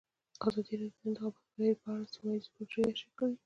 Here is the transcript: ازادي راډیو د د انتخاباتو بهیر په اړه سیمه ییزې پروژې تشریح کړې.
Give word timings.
ازادي 0.47 0.75
راډیو 0.81 0.93
د 0.93 1.01
د 1.01 1.03
انتخاباتو 1.09 1.41
بهیر 1.57 1.75
په 1.81 1.87
اړه 1.93 2.11
سیمه 2.13 2.31
ییزې 2.35 2.49
پروژې 2.53 2.81
تشریح 2.95 3.15
کړې. 3.17 3.33